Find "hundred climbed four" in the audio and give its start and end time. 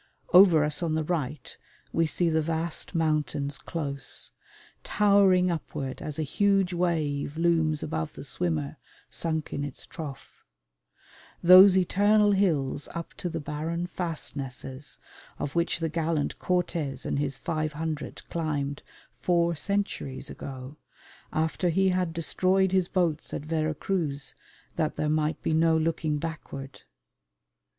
17.73-19.53